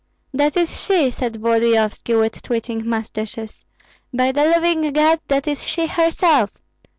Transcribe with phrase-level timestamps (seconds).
[0.33, 3.65] "That is she!" said Volodyovski, with twitching mustaches.
[4.11, 6.49] "By the living God, that is she herself!"